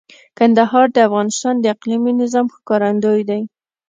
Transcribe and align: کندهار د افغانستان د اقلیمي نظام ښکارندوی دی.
کندهار 0.37 0.87
د 0.93 0.97
افغانستان 1.07 1.55
د 1.59 1.65
اقلیمي 1.73 2.13
نظام 2.21 2.45
ښکارندوی 2.55 3.21
دی. 3.29 3.41